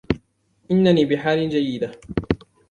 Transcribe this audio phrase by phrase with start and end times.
[0.69, 1.89] اننی بحال جیده.